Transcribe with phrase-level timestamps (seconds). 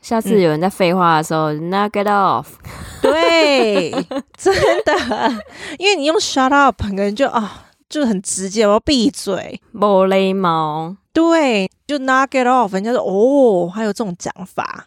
[0.00, 2.46] 下次有人在废话的时候、嗯、，knock it off。
[3.02, 3.90] 对，
[4.36, 4.94] 真的，
[5.78, 7.48] 因为你用 shut up，可能就啊、哦，
[7.88, 10.96] 就很直接，我要闭嘴，无礼貌。
[11.12, 14.86] 对，就 knock it off，人家说哦，还有这种讲法。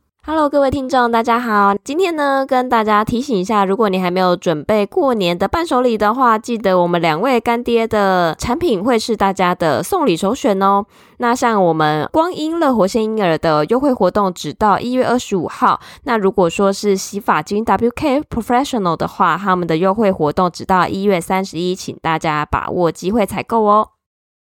[0.23, 1.73] Hello，各位听众，大家好。
[1.83, 10.85] 今天呢，跟大家提醒一下，如果你还没有准备过年的伴手礼的话，记得我们两位干爹的产品会是大家的送礼首选哦。
[11.17, 15.79] 那像我们光阴乐活鲜婴儿的优惠活动，只到一月二十五号。
[16.03, 23.89] 那如果说是洗发精 WK Professional 的话，他们的优惠活动只到一月三十一，请大家把握机会采购哦。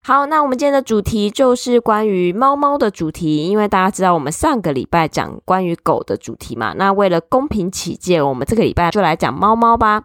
[0.06, 10.04] 好，那我们今天的主题就是关于猫猫的主题，因为大家知道我们上个礼拜讲关于狗的主题嘛，那为了公平起见，我们这个礼拜就来讲猫猫吧。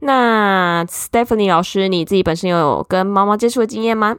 [0.00, 4.16] 那 Stephanie 老师，你自己本身有跟猫猫接触的经验吗？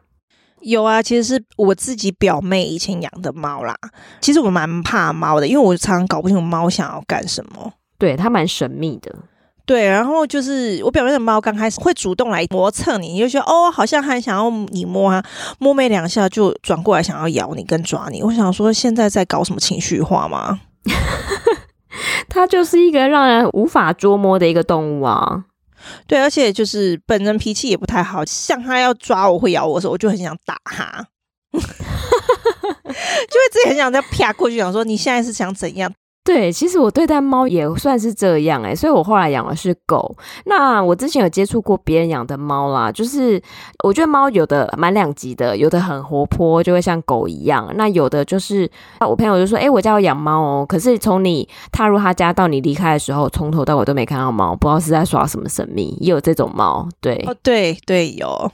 [0.61, 3.75] 有啊，其实是我自己表妹以前养的猫啦。
[4.21, 9.15] 其实我蛮怕猫的，因为我常常搞不清楚猫想要干什么，对，它蛮神秘的。
[9.67, 15.21] 对，然后就是我表妹的猫刚开始会主动来磨蹭你，你就觉得哦，好像还想要你摸啊，
[15.59, 18.23] 摸没两下就转过来想要咬你跟抓你。
[18.23, 20.61] 我想说，现在在搞什么情绪化吗？
[22.29, 25.43] 它就是一个让人无法捉摸的一个动物啊。
[26.07, 31.05] 对，而且就是本人脾气也不太好，像它要抓我会咬我的时候，我就很想打它，
[31.51, 31.65] 就会
[33.51, 35.91] 自己很想再啪过去，想说你现在是想怎样？
[36.27, 40.13] 对，其实我对待猫也算是这样诶，所以我后来养的是狗。
[40.43, 43.41] 那我之前有接触过别人养的猫啦，就是
[43.81, 55.95] 我觉得猫有的蛮两极的，有的很活泼，就会像狗一样；那有的就是，我朋友就说：“诶，我家有养猫哦。”可是从你踏入他家到你离开的时候，从头到尾都没看到猫，不知道是在耍什么神秘。
[56.01, 58.51] 也有这种猫，对，哦，对对，有。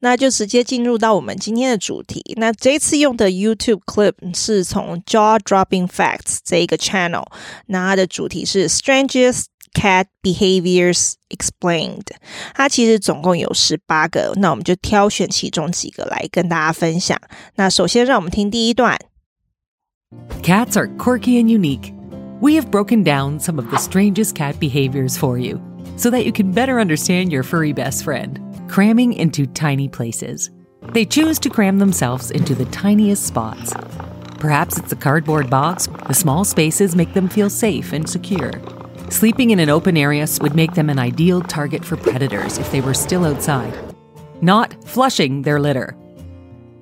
[0.00, 2.22] 那就直接进入到我们今天的主题。
[2.36, 7.26] 那这一次用的 YouTube clip 是从 Jaw Dropping Facts 这一个 channel，
[7.66, 12.06] 那它的主题是 Strangest Cat Behaviors Explained。
[12.54, 17.20] 它其实总共有十八个，那我们就挑选其中几个来跟大家分享。
[17.56, 18.98] 那首先让我们听第一段。
[20.42, 21.92] Cats are quirky and unique.
[22.40, 25.60] We have broken down some of the strangest cat behaviors for you,
[25.96, 28.40] so that you can better understand your furry best friend.
[28.67, 30.49] Cramming into tiny places.
[30.91, 33.73] They choose to cram themselves into the tiniest spots.
[34.39, 35.87] Perhaps it's a cardboard box.
[36.07, 38.51] The small spaces make them feel safe and secure.
[39.09, 42.81] Sleeping in an open area would make them an ideal target for predators if they
[42.81, 43.73] were still outside.
[44.41, 45.95] Not flushing their litter.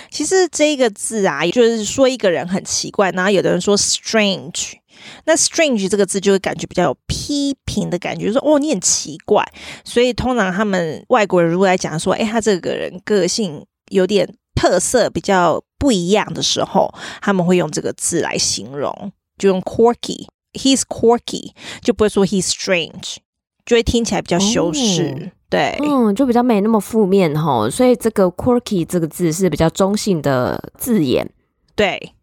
[0.09, 4.78] 其实这个字啊，就是说一个人很奇怪，然后有的人说 strange。
[5.24, 9.44] 那 strange 这个字就会感觉比较有批评的感觉，就是、说哦，你很奇怪。
[9.84, 23.16] 所以通常他们外国人如果来讲说，哎，他这个人个性有点特色，比较不一样的时候，他们会用这个字来形容，就用 quirky，he's quirky，就不会说 he's strange，
[23.64, 25.14] 就会听起来比较修饰。
[25.14, 27.68] 哦、对，嗯，就比较没那么负面哈。
[27.70, 31.28] 所以这个 quirky 这个字是比较中性的字眼，
[31.74, 32.14] 对。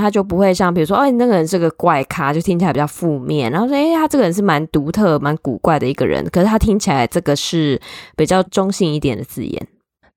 [0.00, 3.50] 他就不会像，比如说，哦，你那个人是个怪咖，就听起来比较负面。
[3.50, 6.24] 然后说，哎，他这个人是蛮独特、蛮古怪的一个人。
[6.30, 7.78] 可是他听起来这个是
[8.16, 9.68] 比较中性一点的字眼。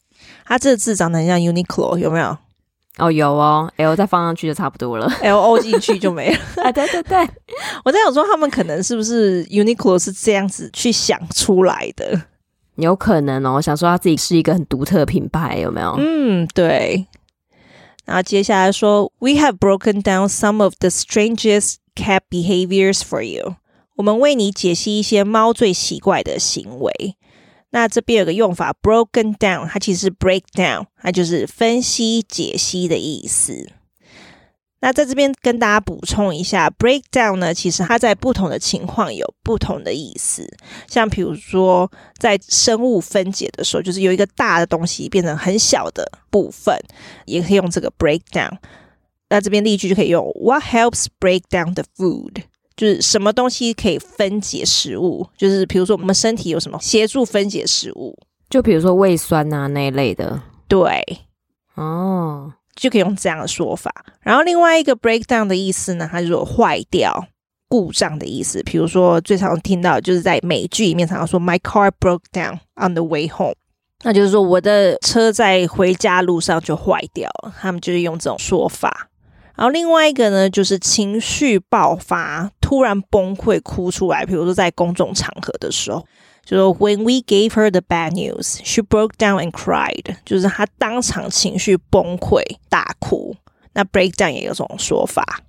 [0.47, 2.38] 它这个字长得很像 Uniqlo，有没有？
[2.99, 6.38] 哦，有哦，L 再放上去就差不多了， L O 进去就没了。
[6.62, 7.19] 啊，对对对，
[7.85, 12.23] 我在想说，他们可能是不是 Uniqlo 是这样子去想出来的？
[12.76, 15.94] 有可能哦，我想说他自己是一个很独特的品牌，有没有？
[15.99, 17.06] 嗯，对。
[18.05, 23.56] 然后接下来说，We have broken down some of the strangest cat behaviors for you。
[23.97, 27.17] 我们为你解析一些猫最奇怪的行为。
[27.75, 33.69] 那这边有个用法，broken down，它其实是 break down，它就是分析、解析的意思。
[34.79, 40.49] 那在这边跟大家补充一下，breakdown 呢，其实它在不同的情况有不同的意思。
[40.87, 46.79] 像比如说，在生物分解的时候，就是有一个大的东西变成很小的部分，
[47.25, 48.56] 也可以用这个 breakdown。
[49.31, 52.44] 那这边例句就可以用 What helps break down the food？
[52.76, 55.26] 就是什么东西可以分解食物？
[55.37, 58.19] 就是比如说我们身体有什么协助分解食物？
[58.50, 60.43] 就比如说胃酸啊那一类的。
[60.69, 61.03] 对，
[61.75, 62.53] 哦。
[62.76, 64.05] 就可以用这样的说法。
[64.21, 67.29] 然后另外一个 breakdown 的意思呢，它就是坏掉、
[67.69, 68.61] 故障的意思。
[68.65, 73.55] 比如说最常听到就是在美剧里面常常说 My car broke down on the way home，
[74.03, 77.55] 那就是说我的车在回家路上就坏掉了。
[77.61, 79.09] 他们就是用这种说法。
[79.56, 84.24] 然后另外一个呢，就是情绪爆发，突然崩溃哭出来。
[84.24, 86.06] 比如说在公众场合的时候。
[86.46, 90.14] 就说 When we gave her the bad news, she broke down and cried。
[90.26, 93.34] 就是她当场情绪崩溃大哭。
[93.72, 95.40] 那 breakdown 也有这种说法。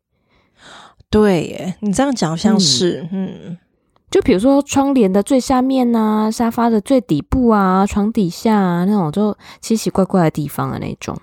[1.10, 3.30] 对耶，你这样讲好像是，嗯。
[3.46, 3.58] 嗯
[4.14, 11.18] 就比如说窗帘的最下面啊，沙发的最底部啊，床底下啊，那种就奇奇怪怪的地方的那种。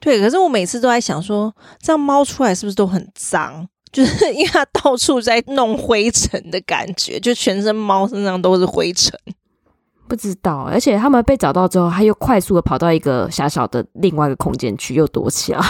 [0.00, 3.68] 对，可是我每次都在想说，这样猫出来是不是都很脏？
[3.92, 9.12] 就是 因为它到处在弄灰尘的感觉，就全身猫身上都是灰尘。
[10.08, 15.60] 不知道，而且他们被找到之后，它又快速的跑到一个狭小的另外一个空间去，又躲起来。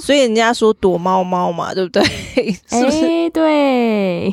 [0.00, 2.04] 所以人家说躲猫猫嘛，对不对？
[2.70, 3.00] 是不是？
[3.04, 4.32] 欸，对。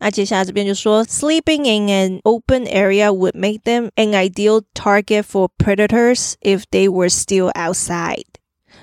[0.00, 6.86] 那接下来这边就说，sleeping in an open area would make them an ideal target for predators if they
[6.86, 8.26] were still outside。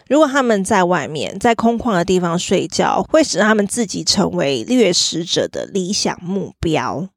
[0.08, 7.08] 如果他们在外面，在空旷的地方睡觉，会使他们自己成为掠食者的理想目标。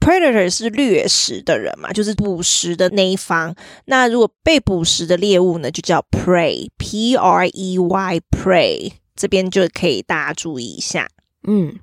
[0.00, 3.54] Predator 是掠食的人嘛，就是捕食的那一方。
[3.84, 8.92] 那如果被捕食的猎物呢，就叫 prey，P R E Y，prey。
[9.14, 11.08] 这边就可以大家注意一下。
[11.46, 11.78] 嗯，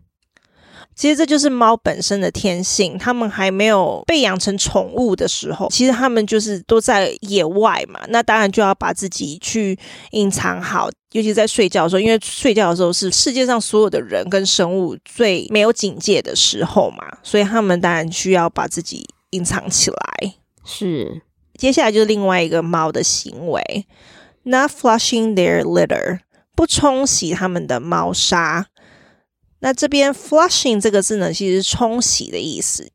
[1.00, 2.98] 其实这就是猫本身的天性。
[2.98, 8.02] 它们还没有被养成宠物的时候，其实它们就是都在野外嘛。
[8.10, 9.80] 那当然就要把自己去
[10.12, 10.90] 隐藏好。
[11.14, 20.34] 尤其在睡觉的时候，因为睡觉的时候是世界上所有的人跟生物最没有警戒的时候嘛，所以他们当然需要把自己隐藏起来。
[20.66, 21.22] 是，
[21.58, 23.88] 接下来就是另外一个猫的行为
[24.44, 26.20] ，not flushing their litter，
[26.54, 28.68] 不冲洗他们的猫砂。
[29.60, 32.90] 那这边 flushing 这个字呢，其实是冲洗的意思。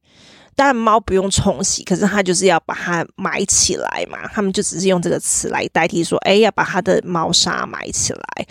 [0.56, 4.28] 但猫不用冲洗，可是它就是要把它埋起来嘛。
[4.28, 8.46] 他们就只是用这个词来代替说，哎，要把它的猫砂埋起来。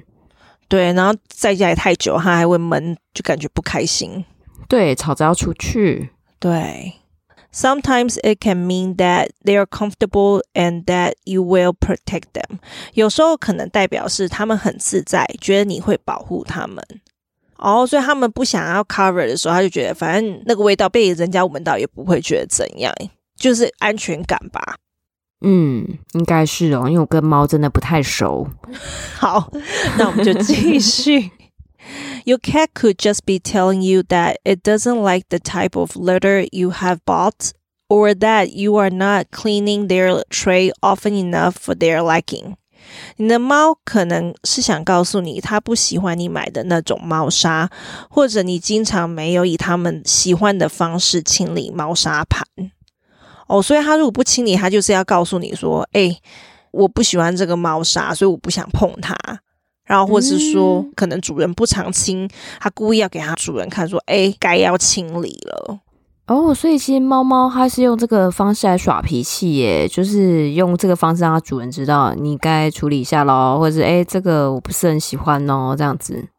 [0.68, 4.26] 对，然后在家里太久，它还会闷，就感觉不开心。
[4.68, 6.10] 对，吵着要出去。
[6.40, 6.94] 对
[7.54, 12.58] ，Sometimes it can mean that they are comfortable and that you will protect them。
[12.96, 16.84] 有时候可能代表是他们很自在，觉得你会保护他们。
[17.63, 22.95] 哦，所以他们不想要 cover 的时候，他就觉得反正那个味道被人家闻到也不会觉得怎样。
[23.37, 24.75] 就是安全感吧，
[25.43, 28.49] 嗯，应该是哦，因为我跟猫真的不太熟。
[29.15, 29.53] 好，
[29.97, 31.31] 那我们就继续。
[32.25, 36.49] Your cat could just be telling you that it doesn't like the type of litter
[36.51, 37.53] you have bought,
[37.89, 42.57] or that you are not cleaning their tray often enough for their liking。
[43.18, 47.70] 你的猫可能是想告诉你，它不喜欢你买的那种猫砂，
[48.10, 52.46] 或者你经常没有以它们喜欢的方式清理猫砂盘。
[53.48, 56.22] 哦，所以它如果不清理，它就是要告诉你说：“哎、欸，
[56.72, 59.16] 我不喜欢这个猫砂，所以我不想碰它。”
[59.86, 62.28] 然后或是说，嗯、可能主人不常清，
[62.60, 65.80] 它故意要给它主人看，说：“哎、欸，该要清理了。”
[66.26, 76.30] 哦，所以其实猫猫它是用这个方式来耍脾气耶，就是用这个方式让它主人知道你该处理一下喽，或者是哎、欸，这个我不是很喜欢哦，这样子。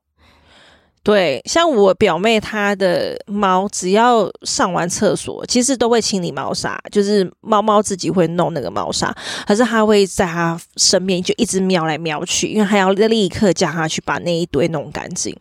[1.02, 9.14] 对，像我表妹她的猫，只要上完厕所，其实都会清理猫砂，就是猫猫自己会弄那个猫砂，
[9.46, 15.36] 可是它会在它身边就一直瞄来瞄去，因为它要立刻叫它去把那一堆弄干净。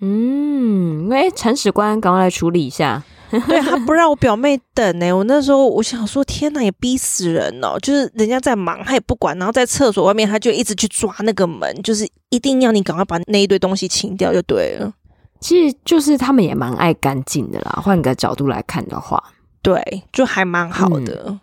[0.00, 3.02] 嗯，哎，铲屎官，赶快来处理一下。
[3.48, 5.12] 对，他不让我表妹等呢、欸。
[5.12, 7.78] 我那时候我想说，天哪，也逼死人哦！
[7.80, 14.92] 就是人家在忙，他也不管，然后在厕所外面，他就一直去抓那个门，就是一定要你赶快把那一堆东西清掉就对了。
[15.40, 17.80] 其实就是他们也蛮爱干净的啦。
[17.82, 19.22] 换个角度来看的话，
[19.60, 21.24] 对，就还蛮好的。
[21.26, 21.40] 嗯、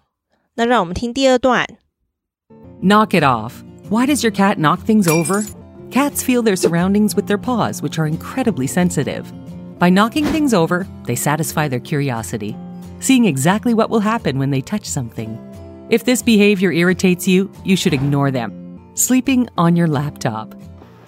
[0.56, 1.68] 那让我们听第二段。
[2.82, 3.54] Knock it off.
[3.90, 5.46] Why does your cat knock things over?
[5.92, 9.26] Cats feel their surroundings with their paws, which are incredibly sensitive.
[9.83, 12.57] By knocking things over, they satisfy their curiosity,
[13.01, 15.39] seeing exactly what will happen when they touch something.
[15.89, 18.53] If this behavior irritates you, you should ignore them.
[18.95, 20.55] Sleeping on your laptop.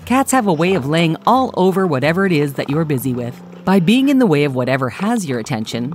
[0.06, 3.34] Cats have a way of laying all over whatever it is that you're busy with
[3.64, 5.92] by being in the way of whatever has your attention.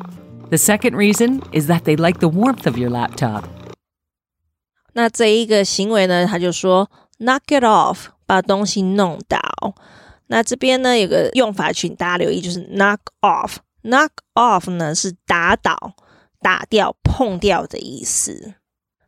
[0.49, 3.45] The second reason is that they like the warmth of your laptop.
[4.93, 9.39] 那这一个行为呢，他就说 knock it off，把东西弄倒。
[10.32, 13.56] 那这边呢有个用法，请大家留意，就是 knock off。
[13.82, 15.94] knock off 呢是打倒、
[16.40, 18.54] 打掉、碰掉的意思。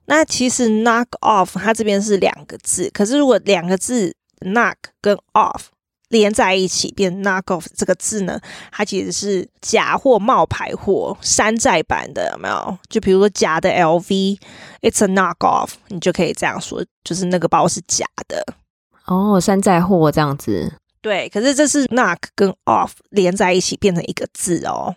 [0.06, 5.66] 那其实 knock off 它这边是两个字，可是如果两个字 knock 跟 off
[6.08, 8.40] 连在一起变 knock off 这个字呢，
[8.72, 12.76] 它其实是假货、冒牌货、山寨版的，有没有？
[12.90, 18.44] 就比如说假的 LV，it's a knock off，你就可以这样说，就是那个包是假的。
[19.06, 20.72] 哦，山寨货这样子。
[21.02, 24.96] 对，可是这是 knock 跟 off 连在一起变成一个字哦。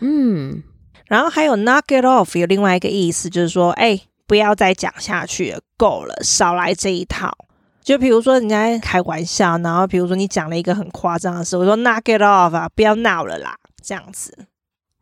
[0.00, 0.62] 嗯，
[1.06, 7.36] 然后还有 knock it off 有另外一个意思，就是说，哎，不要再讲下去了，够了，少来这一套。
[7.82, 14.46] 就比如说人家开玩笑，然后比如说你讲了一个很夸张的事，我说 knock it off 啊，不要闹了啦，这样子，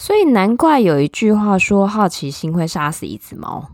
[0.01, 3.69] 所以难怪有一句话说，好奇心会杀死一只猫。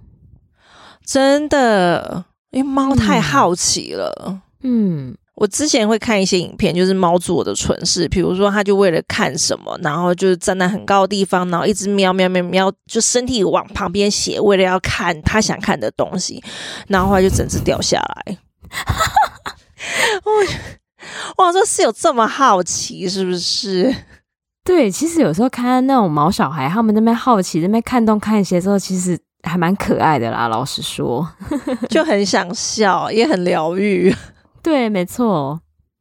[1.04, 4.12] 真的，因为猫太好奇了。
[4.62, 5.10] 嗯。
[5.10, 16.42] 嗯我之前会看一些影片，就是猫做的蠢事，比如说它就为了看什么，然后就站在很高的地方，然后一直喵喵喵喵，就身体往旁边斜，为了要看它想看的东西，
[16.88, 18.38] 然后后来就整只掉下来。
[20.24, 20.32] 我
[21.44, 23.94] 哇，这是有这么好奇是不是？
[24.66, 30.48] 对，其实有时候看那种毛小孩，他们那边好奇，那边看东看西的时候，其实还蛮可爱的啦。
[30.48, 31.26] 老实说，
[31.88, 34.12] 就很想笑，也很疗愈。
[34.60, 35.60] 对，没错。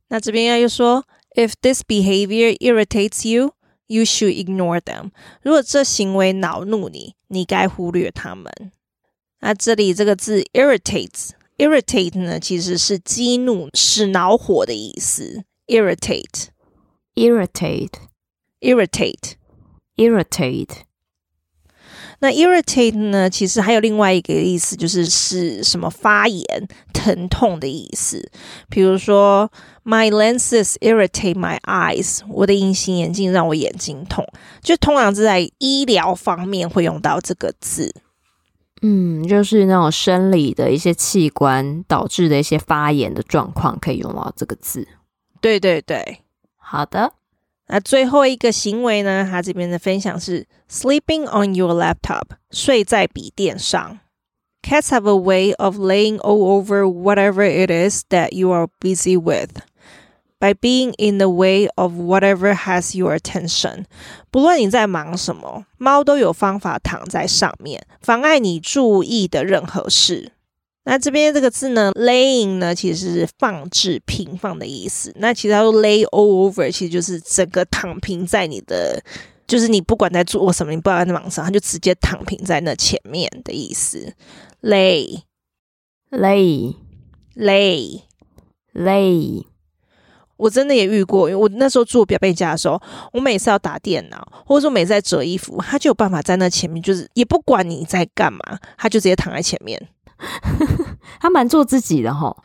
[0.09, 1.03] 那这边又说
[1.35, 3.51] ，If this behavior irritates you,
[3.85, 5.11] you should ignore them。
[5.43, 8.51] 如果这行为恼怒你，你该忽略他们。
[9.41, 15.43] 那这里这个字 irritates，irritate 呢，其实是激怒、使恼火的意思。
[18.61, 20.77] irritate，irritate，irritate，irritate。
[22.19, 28.31] 那 irritate 呢，其实还有另外一个意思，就是是什么发炎、疼痛的意思。
[28.69, 29.51] 比如说
[29.83, 34.25] ，My lenses irritate my eyes，我的隐形眼镜让我眼睛痛。
[34.61, 37.93] 就通常是在医疗方面会用到这个字。
[38.81, 44.87] 嗯，就是那种生理的一些器官导致的一些发炎的状况，可以用到这个字。
[45.41, 46.21] 对对对，
[46.55, 47.11] 好的。
[47.67, 49.27] 那最后一个行为呢？
[49.29, 53.99] 他这边的分享是 sleeping on your laptop，睡在笔电上。
[54.61, 59.61] Cats have a way of laying all over whatever it is that you are busy with
[60.39, 63.85] by being in the way of whatever has your attention。
[64.29, 70.33] 不论你在忙什么，猫都有方法躺在上面，妨碍你注意的任何事。
[70.87, 75.11] 那这边这个字呢，laying 呢，其实是放置、平放的意思。
[75.17, 79.01] 那其实它说 lay all over，其实就是整个躺平在你的
[79.47, 84.13] 就是你不管在做什么，你不管在忙什么，他就直接躺平在那前面的意思。
[84.61, 85.23] lay
[86.11, 86.75] lay
[87.35, 89.43] lay，lay，。
[90.37, 92.79] 我真的也遇过，因为我那时候做表妹家的时候，
[93.11, 99.81] 我每次要打电脑，或者说每次在折衣服，他就有办法在那前面，就是也不管你在干嘛，他就直接躺在前面。
[101.19, 102.35] 他蛮做自己的哈。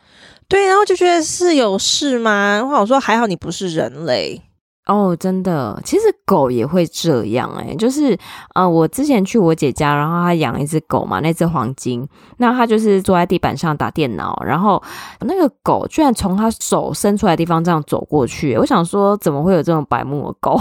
[0.47, 2.61] 对，然后就觉得是有事吗？
[2.61, 4.41] 我说还好你不是人类。
[4.87, 8.17] 哦，真的，其实狗也会这样哎、欸，就是
[8.55, 12.05] 呃，我之前去我姐家，然后她养一只狗嘛，那只黄金，
[12.37, 14.81] 那她就是坐在地板上打电脑，然后
[15.21, 20.59] 那个狗居然从她手伸出来的地方这样走过去，我想说怎么会有这种白目的狗？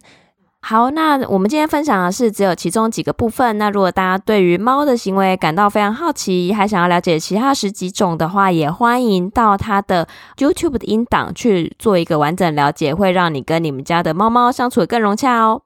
[0.62, 3.60] 好，那我们今天分享的是只有其中几个部分。
[3.60, 15.62] 那如果大家对于猫的行为感到非常好奇，还想要了解其他十几种的话，也欢迎到它的 YouTube 的音档去做一个完整了解，会让你跟你们家的猫猫相处得更融洽哦。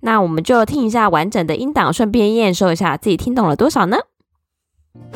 [0.00, 3.96] 那我们就听一下完整的音档，顺便验收一下自己听懂了多少呢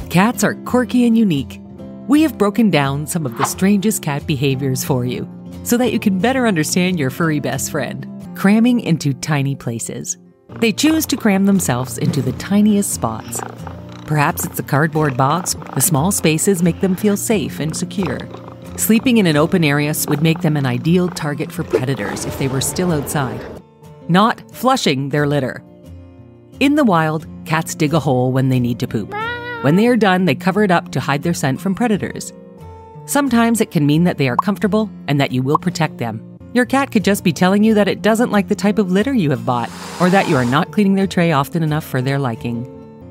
[0.08, 1.60] ？Cats are quirky and unique.
[2.08, 5.26] We have broken down some of the strangest cat behaviors for you,
[5.64, 8.06] so that you can better understand your furry best friend.
[8.34, 10.16] Cramming into tiny places.
[10.60, 13.40] They choose to cram themselves into the tiniest spots.
[14.06, 15.54] Perhaps it's a cardboard box.
[15.74, 18.20] The small spaces make them feel safe and secure.
[18.76, 22.48] Sleeping in an open area would make them an ideal target for predators if they
[22.48, 23.40] were still outside.
[24.08, 25.62] Not flushing their litter.
[26.60, 29.14] In the wild, cats dig a hole when they need to poop.
[29.62, 32.32] When they are done, they cover it up to hide their scent from predators.
[33.06, 36.38] Sometimes it can mean that they are comfortable and that you will protect them.
[36.54, 39.14] Your cat could just be telling you that it doesn't like the type of litter
[39.14, 42.18] you have bought, or that you are not cleaning their tray often enough for their
[42.18, 42.68] liking.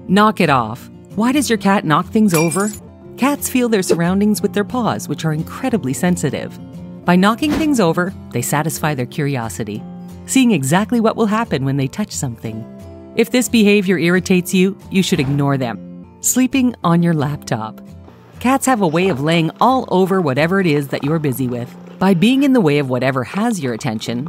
[0.07, 0.89] Knock it off.
[1.15, 2.69] Why does your cat knock things over?
[3.17, 6.57] Cats feel their surroundings with their paws, which are incredibly sensitive.
[7.03, 9.83] By knocking things over, they satisfy their curiosity,
[10.27, 12.63] seeing exactly what will happen when they touch something.
[13.15, 16.05] If this behavior irritates you, you should ignore them.
[16.21, 17.81] Sleeping on your laptop.
[18.40, 21.68] Cats have a way of laying all over whatever it is that you're busy with
[21.98, 24.26] by being in the way of whatever has your attention.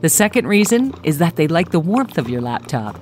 [0.00, 2.94] The second reason is that they like the warmth of your laptop.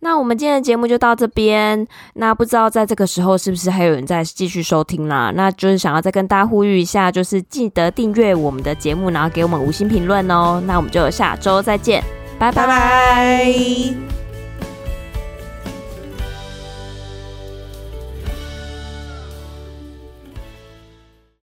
[0.00, 1.86] 那我们今天的节目就到这边。
[2.14, 5.32] 那不知道在这个时候是不是还有人在继续收听啦？
[5.34, 10.62] 那就是想要再跟大家呼吁一下，就是记得订阅我们的节目，然后给我们五星评论哦。
[10.66, 12.04] 那我们就下周再见，
[12.38, 12.66] 拜拜。
[12.66, 14.19] Bye bye